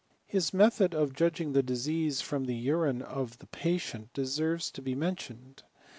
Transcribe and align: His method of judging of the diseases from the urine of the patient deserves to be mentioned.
His 0.25 0.51
method 0.51 0.95
of 0.95 1.13
judging 1.13 1.49
of 1.49 1.53
the 1.53 1.61
diseases 1.61 2.21
from 2.21 2.45
the 2.45 2.55
urine 2.55 3.03
of 3.03 3.37
the 3.37 3.45
patient 3.45 4.11
deserves 4.13 4.71
to 4.71 4.81
be 4.81 4.95
mentioned. 4.95 5.61